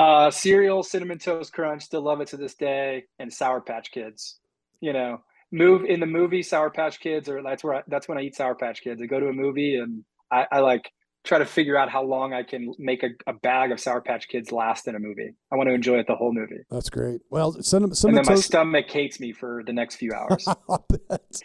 [0.00, 1.82] Uh, cereal, cinnamon toast crunch.
[1.82, 4.38] Still love it to this day, and Sour Patch Kids.
[4.80, 5.18] You know,
[5.52, 8.34] move in the movie Sour Patch Kids, or that's where I, that's when I eat
[8.34, 9.02] Sour Patch Kids.
[9.02, 10.90] I go to a movie and I, I like
[11.22, 14.26] try to figure out how long I can make a, a, bag of Sour Patch
[14.28, 15.34] Kids last in a movie.
[15.52, 16.60] I want to enjoy it the whole movie.
[16.70, 17.20] That's great.
[17.28, 18.50] Well, cinnamon, cinnamon and then toast...
[18.54, 20.48] my stomach hates me for the next few hours.
[20.48, 21.42] I, bet.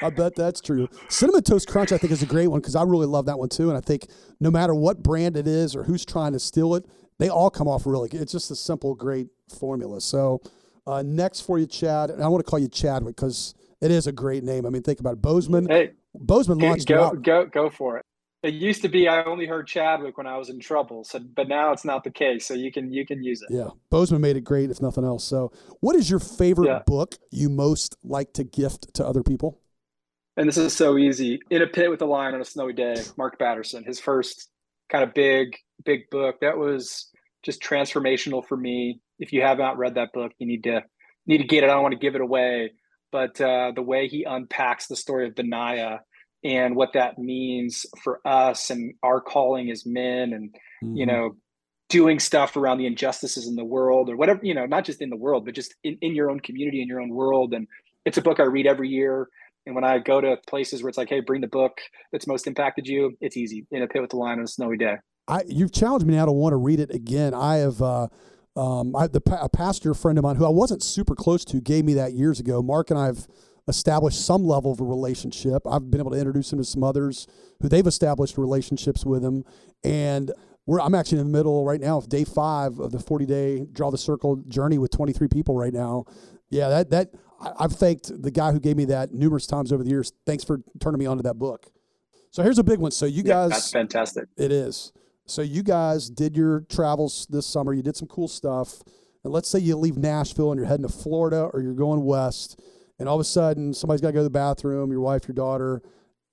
[0.00, 0.88] I bet that's true.
[1.10, 3.50] Cinnamon Toast Crunch, I think, is a great one because I really love that one
[3.50, 3.68] too.
[3.68, 4.06] And I think
[4.40, 6.86] no matter what brand it is or who's trying to steal it,
[7.18, 8.20] they all come off really good.
[8.20, 9.28] It's just a simple, great
[9.58, 10.00] formula.
[10.00, 10.40] So
[10.86, 14.06] uh, next for you, Chad, and I want to call you Chadwick because– it is
[14.06, 14.66] a great name.
[14.66, 15.22] I mean, think about it.
[15.22, 15.68] Boseman.
[15.68, 16.88] Hey, Boseman launched.
[16.88, 18.04] Go, go, go for it.
[18.42, 21.02] It used to be I only heard Chadwick when I was in trouble.
[21.04, 22.46] So, but now it's not the case.
[22.46, 23.48] So you can you can use it.
[23.50, 25.24] Yeah, Boseman made it great, if nothing else.
[25.24, 26.82] So, what is your favorite yeah.
[26.86, 29.60] book you most like to gift to other people?
[30.36, 31.40] And this is so easy.
[31.50, 33.02] In a pit with a lion on a snowy day.
[33.16, 34.48] Mark Batterson, his first
[34.88, 36.36] kind of big big book.
[36.40, 37.10] That was
[37.44, 39.00] just transformational for me.
[39.18, 40.82] If you have not read that book, you need to
[41.26, 41.70] need to get it.
[41.70, 42.72] I don't want to give it away,
[43.12, 46.00] but uh, the way he unpacks the story of Benaiah
[46.44, 50.50] and what that means for us and our calling as men and
[50.82, 50.96] mm-hmm.
[50.96, 51.36] you know
[51.88, 55.10] doing stuff around the injustices in the world or whatever you know not just in
[55.10, 57.66] the world but just in, in your own community in your own world and
[58.04, 59.28] it's a book i read every year
[59.66, 61.78] and when i go to places where it's like hey bring the book
[62.12, 64.76] that's most impacted you it's easy in a pit with the lion on a snowy
[64.76, 64.96] day
[65.28, 68.08] I, you've challenged me now to want to read it again i have uh
[68.58, 71.84] um, I, the a pastor friend of mine who I wasn't super close to gave
[71.84, 72.60] me that years ago.
[72.60, 73.28] Mark and I have
[73.68, 75.62] established some level of a relationship.
[75.64, 77.28] I've been able to introduce him to some others
[77.60, 79.44] who they've established relationships with him,
[79.84, 80.32] and
[80.66, 83.66] we're I'm actually in the middle right now of day five of the 40 day
[83.72, 86.04] draw the circle journey with 23 people right now.
[86.50, 87.10] Yeah, that that
[87.40, 90.12] I've thanked the guy who gave me that numerous times over the years.
[90.26, 91.70] Thanks for turning me on to that book.
[92.32, 92.90] So here's a big one.
[92.90, 94.24] So you yeah, guys, that's fantastic.
[94.36, 94.92] It is.
[95.28, 97.72] So you guys did your travels this summer.
[97.72, 98.82] You did some cool stuff.
[99.24, 102.60] And let's say you leave Nashville and you're heading to Florida or you're going west,
[102.98, 105.34] and all of a sudden somebody's got to go to the bathroom, your wife, your
[105.34, 105.82] daughter,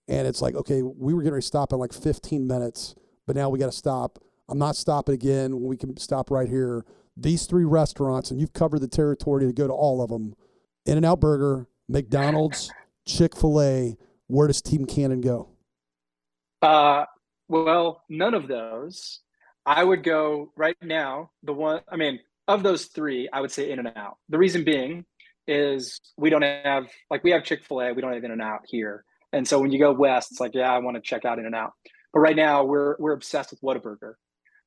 [0.07, 3.49] and it's like, okay, we were ready to stop in like 15 minutes, but now
[3.49, 4.19] we got to stop.
[4.47, 5.61] I'm not stopping again.
[5.61, 6.85] We can stop right here.
[7.17, 10.35] These three restaurants, and you've covered the territory to go to all of them.
[10.85, 12.71] In and Out Burger, McDonald's,
[13.05, 13.97] Chick fil A.
[14.27, 15.49] Where does Team Cannon go?
[16.61, 17.05] Uh,
[17.47, 19.19] well, none of those.
[19.65, 21.31] I would go right now.
[21.43, 24.17] The one, I mean, of those three, I would say In and Out.
[24.29, 25.05] The reason being
[25.47, 28.41] is we don't have like we have Chick Fil A, we don't have In and
[28.41, 29.03] Out here,
[29.33, 31.45] and so when you go west, it's like yeah, I want to check out In
[31.45, 31.73] and Out.
[32.13, 34.13] But right now, we're we're obsessed with Whataburger,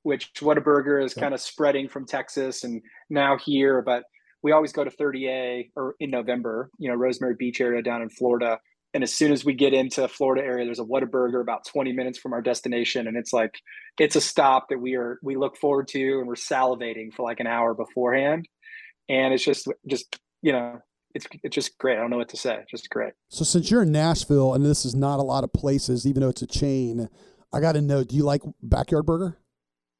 [0.02, 4.04] which Whataburger is kind of spreading from Texas and now here, but
[4.42, 8.08] we always go to 30A or in November, you know, Rosemary Beach area down in
[8.08, 8.60] Florida
[8.94, 11.92] and as soon as we get into the Florida area, there's a Whataburger about 20
[11.92, 13.06] minutes from our destination.
[13.06, 13.60] And it's like,
[13.98, 17.40] it's a stop that we are, we look forward to and we're salivating for like
[17.40, 18.48] an hour beforehand.
[19.08, 20.80] And it's just, just, you know,
[21.14, 21.98] it's, it's just great.
[21.98, 22.60] I don't know what to say.
[22.70, 23.12] Just great.
[23.28, 26.28] So since you're in Nashville and this is not a lot of places, even though
[26.30, 27.08] it's a chain,
[27.52, 29.38] I got to know, do you like backyard burger?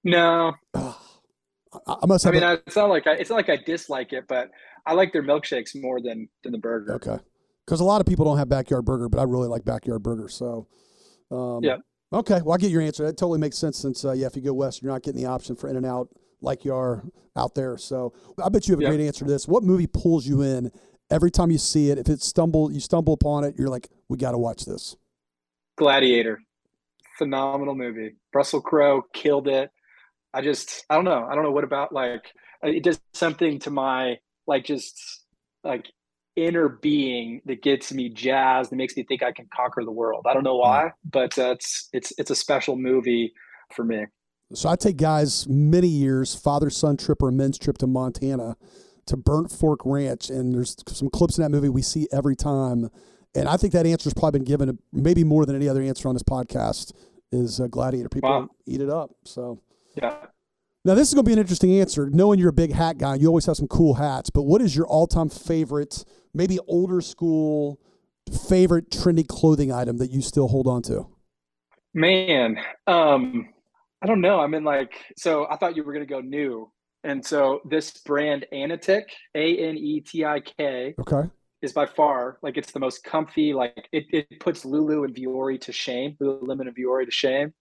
[0.02, 0.54] No.
[0.74, 2.24] I must.
[2.24, 4.50] Have I mean, a- it's not like I, it's not like I dislike it, but
[4.86, 6.94] I like their milkshakes more than than the burger.
[6.94, 7.18] Okay
[7.68, 10.30] because a lot of people don't have backyard burger, but I really like backyard burger.
[10.30, 10.66] So,
[11.30, 11.76] um, yeah.
[12.10, 13.04] Okay, well, I get your answer.
[13.04, 15.28] That totally makes sense since, uh, yeah, if you go west, you're not getting the
[15.28, 16.08] option for In and Out
[16.40, 17.04] like you are
[17.36, 17.76] out there.
[17.76, 19.46] So, I bet you have a great answer to this.
[19.46, 20.70] What movie pulls you in
[21.10, 24.16] every time you see it, if it stumble, you stumble upon it, you're like, we
[24.16, 24.96] got to watch this.
[25.76, 26.40] Gladiator,
[27.18, 28.14] phenomenal movie.
[28.32, 29.70] Russell Crowe killed it.
[30.32, 31.26] I just, I don't know.
[31.30, 34.98] I don't know what about like it does something to my like just
[35.62, 35.84] like
[36.46, 40.26] inner being that gets me jazzed and makes me think I can conquer the world.
[40.28, 43.32] I don't know why, but uh, it's it's it's a special movie
[43.74, 44.06] for me.
[44.54, 48.56] So I take guys many years, father son trip or a men's trip to Montana
[49.06, 52.90] to Burnt Fork Ranch, and there's some clips in that movie we see every time.
[53.34, 56.14] And I think that answer's probably been given maybe more than any other answer on
[56.14, 56.92] this podcast
[57.30, 58.08] is uh, Gladiator.
[58.08, 58.48] People wow.
[58.66, 59.10] eat it up.
[59.24, 59.60] So
[59.94, 60.16] yeah.
[60.88, 62.08] Now this is going to be an interesting answer.
[62.08, 64.30] Knowing you're a big hat guy, you always have some cool hats.
[64.30, 67.78] But what is your all-time favorite, maybe older school
[68.48, 71.06] favorite trendy clothing item that you still hold on to?
[71.92, 73.50] Man, um,
[74.00, 74.40] I don't know.
[74.40, 76.72] I mean, like, so I thought you were going to go new,
[77.04, 81.28] and so this brand Anetik, A N E T I K, okay,
[81.60, 83.52] is by far like it's the most comfy.
[83.52, 86.16] Like it, it puts Lulu and Vuori to shame.
[86.18, 87.52] Lululemon and Vuori to shame.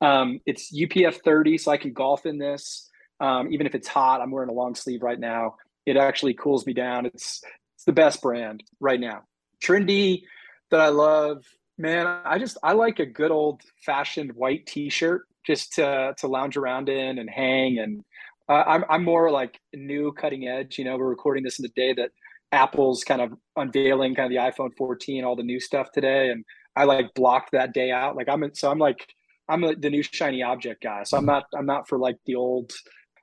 [0.00, 2.88] Um, it's UPF 30, so I can golf in this.
[3.20, 5.56] Um, even if it's hot, I'm wearing a long sleeve right now.
[5.86, 7.06] It actually cools me down.
[7.06, 7.42] It's
[7.74, 9.22] it's the best brand right now.
[9.64, 10.22] Trendy
[10.70, 11.44] that I love,
[11.76, 12.06] man.
[12.24, 16.88] I just I like a good old fashioned white T-shirt just to to lounge around
[16.88, 17.78] in and hang.
[17.78, 18.04] And
[18.48, 20.78] uh, I'm I'm more like new cutting edge.
[20.78, 22.10] You know, we're recording this in the day that
[22.52, 26.44] Apple's kind of unveiling kind of the iPhone 14, all the new stuff today, and
[26.76, 28.16] I like blocked that day out.
[28.16, 29.06] Like I'm so I'm like
[29.48, 31.02] I'm a, the new shiny object guy.
[31.04, 32.72] So I'm not I'm not for like the old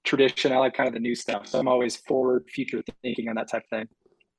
[0.04, 0.52] tradition.
[0.52, 1.48] I like kind of the new stuff.
[1.48, 3.88] So I'm always forward, future thinking on that type of thing.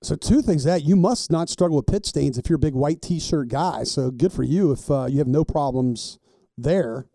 [0.02, 2.74] So two things that you must not struggle with pit stains if you're a big
[2.74, 3.84] white t-shirt guy.
[3.84, 6.18] So good for you if uh, you have no problems
[6.56, 7.06] there.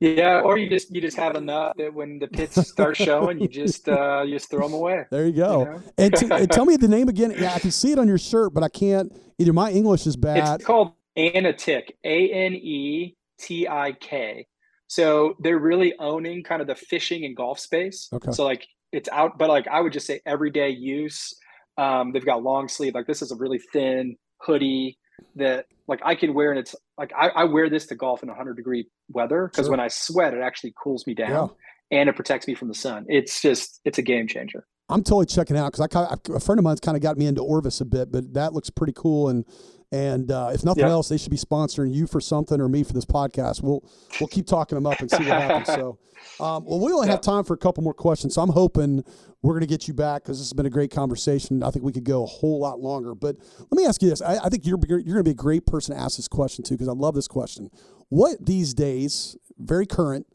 [0.00, 3.48] Yeah, or you just you just have enough that when the pits start showing, you
[3.48, 5.06] just uh, you just throw them away.
[5.10, 5.58] There you go.
[5.58, 5.82] You know?
[5.98, 7.34] and, t- and, tell me the name again.
[7.36, 9.12] Yeah, I can see it on your shirt, but I can't.
[9.38, 10.60] Either my English is bad.
[10.60, 11.90] It's called Anetik.
[12.04, 14.46] A N E T I K.
[14.86, 18.08] So they're really owning kind of the fishing and golf space.
[18.12, 18.32] Okay.
[18.32, 21.34] So like it's out, but like I would just say everyday use.
[21.76, 22.94] Um, they've got long sleeve.
[22.94, 24.98] Like this is a really thin hoodie
[25.36, 28.28] that like I can wear and it's like I, I wear this to golf in
[28.28, 29.70] 100 degree weather because sure.
[29.70, 31.50] when I sweat it actually cools me down
[31.90, 32.00] yeah.
[32.00, 33.06] and it protects me from the sun.
[33.08, 34.66] It's just it's a game changer.
[34.88, 37.42] I'm totally checking out because I a friend of mine's kind of got me into
[37.42, 39.44] Orvis a bit, but that looks pretty cool and.
[39.90, 42.92] And uh, if nothing else, they should be sponsoring you for something or me for
[42.92, 43.62] this podcast.
[43.62, 43.82] We'll
[44.20, 45.68] we'll keep talking them up and see what happens.
[45.68, 45.98] So,
[46.44, 49.02] um, well, we only have time for a couple more questions, so I'm hoping
[49.40, 51.62] we're going to get you back because this has been a great conversation.
[51.62, 53.14] I think we could go a whole lot longer.
[53.14, 55.34] But let me ask you this: I, I think you're you're going to be a
[55.34, 57.70] great person to ask this question to because I love this question.
[58.10, 60.26] What these days, very current,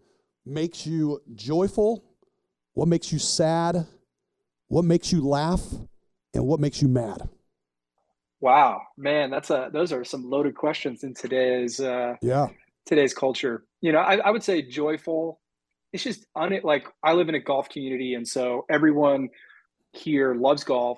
[0.47, 2.03] makes you joyful?
[2.73, 3.85] What makes you sad?
[4.73, 5.63] What makes you laugh?
[6.33, 7.29] And what makes you mad?
[8.41, 12.47] Wow, man, that's a those are some loaded questions in today's uh, yeah
[12.87, 13.65] today's culture.
[13.81, 15.39] You know, I, I would say joyful
[15.91, 19.29] it's just on it like I live in a golf community and so everyone
[19.91, 20.97] here loves golf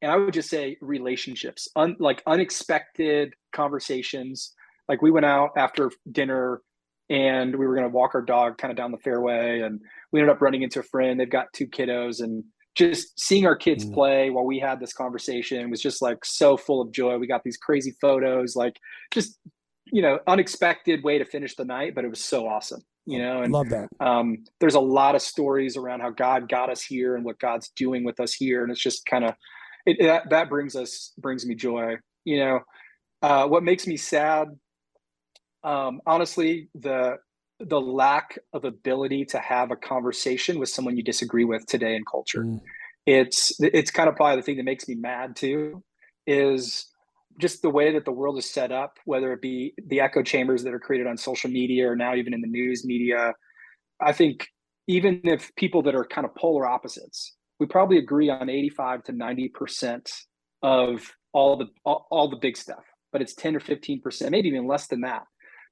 [0.00, 4.54] and I would just say relationships un, like unexpected conversations
[4.88, 6.62] like we went out after dinner
[7.10, 9.82] and we were going to walk our dog kind of down the fairway and
[10.12, 12.42] we ended up running into a friend they've got two kiddos and
[12.76, 13.94] just seeing our kids mm.
[13.94, 17.16] play while we had this conversation was just like so full of joy.
[17.18, 18.78] We got these crazy photos like
[19.12, 19.38] just
[19.86, 23.42] you know unexpected way to finish the night but it was so awesome you know
[23.42, 23.88] and love that.
[24.00, 27.70] um, there's a lot of stories around how god got us here and what god's
[27.76, 29.34] doing with us here and it's just kind of
[29.86, 32.60] it, that, that brings us brings me joy you know.
[33.22, 34.48] Uh, what makes me sad
[35.64, 37.16] um, honestly the
[37.60, 42.04] the lack of ability to have a conversation with someone you disagree with today in
[42.04, 42.42] culture.
[42.42, 42.60] Mm.
[43.06, 45.82] it's it's kind of probably the thing that makes me mad too
[46.26, 46.86] is
[47.38, 50.64] just the way that the world is set up, whether it be the echo chambers
[50.64, 53.34] that are created on social media or now even in the news media,
[54.00, 54.48] I think
[54.86, 59.12] even if people that are kind of polar opposites, we probably agree on 85 to
[59.12, 60.12] 90%
[60.62, 64.66] of all the all, all the big stuff, but it's 10 or 15%, maybe even
[64.66, 65.24] less than that,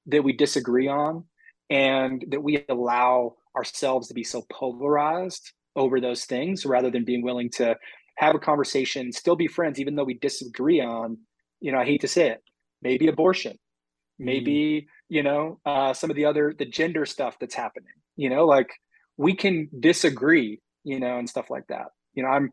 [0.07, 1.25] that we disagree on
[1.71, 7.23] and that we allow ourselves to be so polarized over those things rather than being
[7.23, 7.77] willing to
[8.17, 11.19] have a conversation, still be friends, even though we disagree on
[11.65, 12.43] you know, I hate to say it,
[12.83, 13.59] maybe abortion,
[14.19, 14.87] maybe, mm.
[15.09, 18.69] you know, uh, some of the other, the gender stuff that's happening, you know, like
[19.17, 21.87] we can disagree, you know, and stuff like that.
[22.13, 22.53] You know, I'm,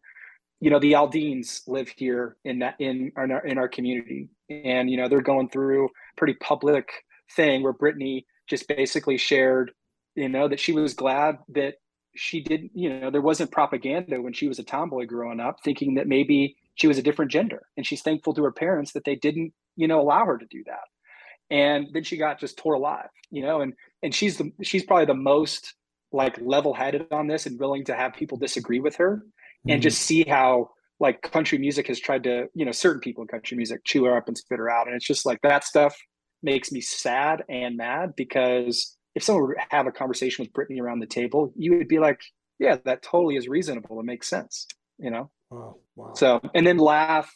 [0.61, 4.29] you know, the Aldeans live here in that, in our, in our community.
[4.49, 6.89] And, you know, they're going through pretty public
[7.35, 9.71] thing where Brittany just basically shared,
[10.13, 11.75] you know, that she was glad that
[12.15, 15.95] she didn't, you know, there wasn't propaganda when she was a tomboy growing up, thinking
[15.95, 17.63] that maybe she was a different gender.
[17.75, 20.63] And she's thankful to her parents that they didn't you know allow her to do
[20.67, 21.55] that.
[21.55, 23.73] And then she got just tore alive you know and
[24.03, 25.73] and she's the she's probably the most
[26.11, 29.71] like level-headed on this and willing to have people disagree with her mm-hmm.
[29.71, 33.27] and just see how like country music has tried to you know certain people in
[33.27, 34.87] country music chew her up and spit her out.
[34.87, 35.97] And it's just like that stuff
[36.43, 40.79] makes me sad and mad because if someone were to have a conversation with Brittany
[40.79, 42.21] around the table, you would be like,
[42.59, 43.99] yeah, that totally is reasonable.
[43.99, 44.67] It makes sense,
[44.97, 45.29] you know?
[45.49, 45.77] Wow.
[45.95, 46.13] wow.
[46.13, 47.33] So, and then laugh,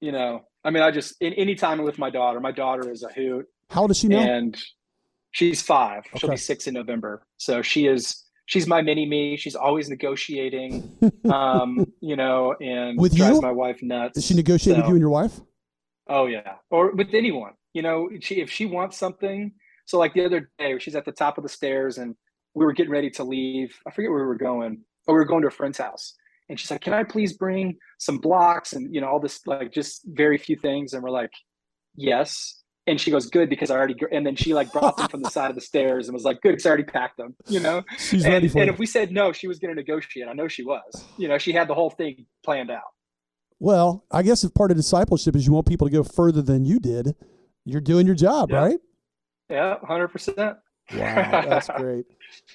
[0.00, 3.02] you know, I mean, I just, in, any time with my daughter, my daughter is
[3.02, 3.46] a hoot.
[3.70, 4.20] How old is she now?
[4.20, 4.56] And
[5.30, 6.00] she's five.
[6.00, 6.18] Okay.
[6.18, 7.26] She'll be six in November.
[7.38, 9.36] So she is, she's my mini me.
[9.36, 10.90] She's always negotiating,
[11.32, 13.42] um, you know, and with drives you?
[13.42, 14.14] my wife nuts.
[14.14, 15.40] Does she negotiate so, with you and your wife?
[16.08, 16.54] Oh yeah.
[16.70, 19.52] Or with anyone, you know, she, if she wants something,
[19.86, 22.14] so like the other day, she's at the top of the stairs and
[22.54, 23.74] we were getting ready to leave.
[23.86, 24.82] I forget where we were going.
[25.06, 26.14] but we were going to a friend's house.
[26.48, 29.72] And she's like, Can I please bring some blocks and you know, all this like
[29.72, 30.92] just very few things?
[30.92, 31.32] And we're like,
[31.96, 32.60] Yes.
[32.86, 35.30] And she goes, Good, because I already and then she like brought them from the
[35.30, 37.82] side of the stairs and was like, Good, because I already packed them, you know?
[37.98, 38.74] She's and, ready for and it.
[38.74, 40.28] if we said no, she was gonna negotiate.
[40.28, 41.04] I know she was.
[41.16, 42.82] You know, she had the whole thing planned out.
[43.64, 46.66] Well, I guess if part of discipleship is you want people to go further than
[46.66, 47.16] you did,
[47.64, 48.58] you're doing your job, yeah.
[48.58, 48.80] right?
[49.48, 50.36] Yeah, hundred percent.
[50.36, 50.58] Wow,
[50.92, 52.04] that's great.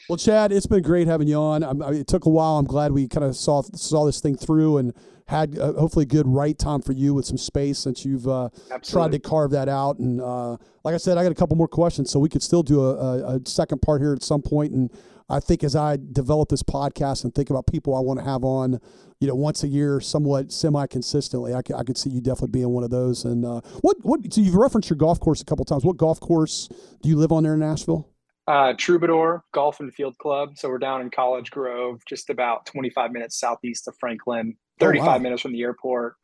[0.09, 1.63] Well, Chad, it's been great having you on.
[1.63, 2.57] I it took a while.
[2.57, 4.93] I'm glad we kind of saw saw this thing through and
[5.27, 8.49] had uh, hopefully a good right time for you with some space since you've uh,
[8.83, 9.99] tried to carve that out.
[9.99, 12.63] And uh, like I said, I got a couple more questions, so we could still
[12.63, 14.73] do a, a, a second part here at some point.
[14.73, 14.89] And
[15.29, 18.43] I think as I develop this podcast and think about people I want to have
[18.43, 18.79] on,
[19.19, 22.69] you know, once a year, somewhat semi consistently, I, I could see you definitely being
[22.69, 23.25] one of those.
[23.25, 25.85] And uh, what what so you've referenced your golf course a couple times.
[25.85, 26.67] What golf course
[27.03, 28.09] do you live on there in Nashville?
[28.49, 30.57] Uh, Troubadour Golf and Field Club.
[30.57, 35.11] So we're down in College Grove, just about 25 minutes southeast of Franklin, 35 oh,
[35.11, 35.17] wow.
[35.19, 36.15] minutes from the airport.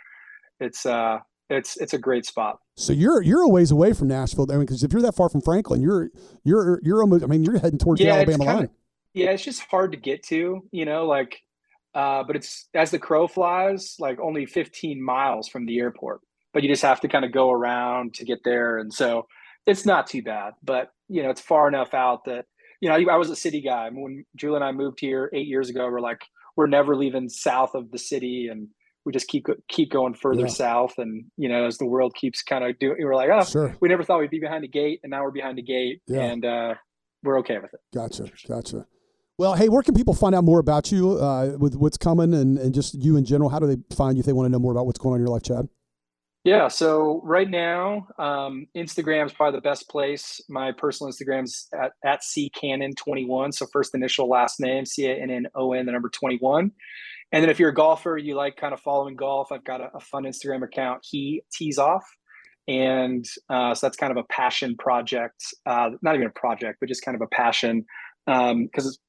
[0.59, 1.19] It's uh,
[1.51, 2.57] it's it's a great spot.
[2.77, 4.47] So you're you're a ways away from Nashville.
[4.49, 6.09] I mean, because if you're that far from Franklin, you're
[6.43, 7.23] you're you're almost.
[7.23, 8.69] I mean, you're heading towards yeah, the Alabama kinda, line.
[9.13, 10.67] Yeah, it's just hard to get to.
[10.71, 11.39] You know, like,
[11.93, 16.21] uh, but it's as the crow flies, like only 15 miles from the airport.
[16.55, 19.27] But you just have to kind of go around to get there, and so
[19.67, 20.53] it's not too bad.
[20.63, 22.45] But you know, it's far enough out that
[22.81, 25.69] you know I was a city guy when Julie and I moved here eight years
[25.69, 25.87] ago.
[25.89, 26.21] We're like,
[26.55, 28.67] we're never leaving south of the city, and
[29.05, 30.47] we just keep keep going further yeah.
[30.47, 30.93] south.
[30.97, 33.75] And you know, as the world keeps kind of doing, we're like, oh, sure.
[33.79, 36.21] we never thought we'd be behind a gate, and now we're behind a gate, yeah.
[36.21, 36.73] and uh,
[37.23, 37.79] we're okay with it.
[37.93, 38.85] Gotcha, gotcha.
[39.37, 42.57] Well, hey, where can people find out more about you uh, with what's coming and,
[42.57, 43.49] and just you in general?
[43.49, 45.19] How do they find you if they want to know more about what's going on
[45.19, 45.67] in your life, Chad?
[46.45, 50.39] Yeah, so right now, um, Instagram is probably the best place.
[50.47, 53.51] My personal Instagram's at, at ccannon21.
[53.51, 56.71] So first initial, last name, C A N N O N, the number 21.
[57.31, 59.89] And then if you're a golfer, you like kind of following golf, I've got a,
[59.95, 62.05] a fun Instagram account, He Tees Off.
[62.67, 66.89] And uh, so that's kind of a passion project, uh, not even a project, but
[66.89, 67.85] just kind of a passion
[68.27, 68.99] because um, it's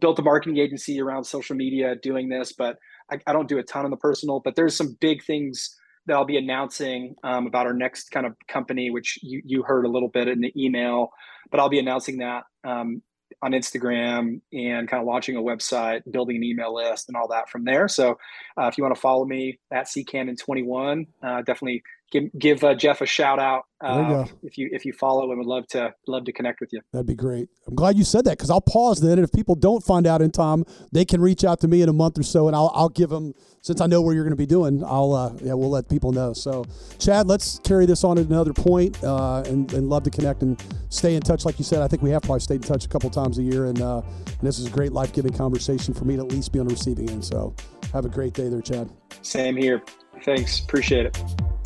[0.00, 2.78] built a marketing agency around social media doing this, but
[3.10, 5.74] I, I, don't do a ton on the personal, but there's some big things
[6.08, 9.84] that I'll be announcing um, about our next kind of company, which you, you heard
[9.84, 11.10] a little bit in the email,
[11.50, 13.02] but I'll be announcing that um,
[13.42, 17.48] on Instagram and kind of launching a website, building an email list, and all that
[17.48, 17.88] from there.
[17.88, 18.18] So
[18.60, 23.00] uh, if you want to follow me at ccannon21, uh, definitely give give uh, Jeff
[23.00, 26.24] a shout out uh, you if you if you follow and would love to love
[26.24, 26.80] to connect with you.
[26.92, 27.48] That'd be great.
[27.66, 30.20] I'm glad you said that because I'll pause then, and if people don't find out
[30.20, 32.72] in time, they can reach out to me in a month or so, and I'll
[32.74, 34.82] I'll give them since I know where you're going to be doing.
[34.84, 36.32] I'll uh, yeah we'll let people know.
[36.32, 36.64] So
[36.98, 40.60] Chad, let's carry this on at another point, uh, and and love to connect and
[40.88, 41.44] stay in touch.
[41.44, 43.42] Like you said, I think we have probably stayed in touch a couple times a
[43.42, 46.32] year, and, uh, and this is a great life giving conversation for me to at
[46.32, 47.24] least be on the receiving end.
[47.24, 47.54] So
[47.92, 48.90] have a great day there, Chad.
[49.22, 49.82] Same here.
[50.24, 50.60] Thanks.
[50.60, 51.57] Appreciate it.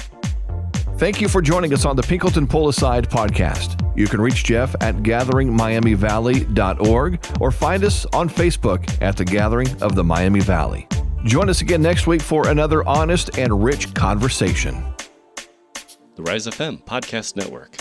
[1.02, 3.74] Thank you for joining us on the Pinkleton Pull Aside podcast.
[3.98, 9.96] You can reach Jeff at gatheringmiamivalley.org or find us on Facebook at the Gathering of
[9.96, 10.86] the Miami Valley.
[11.24, 14.80] Join us again next week for another honest and rich conversation.
[16.14, 17.76] The Rise FM Podcast Network.